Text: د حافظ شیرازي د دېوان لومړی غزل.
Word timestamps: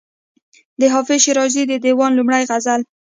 د 0.79 0.81
حافظ 0.93 1.19
شیرازي 1.25 1.63
د 1.67 1.73
دېوان 1.85 2.11
لومړی 2.15 2.43
غزل. 2.49 2.81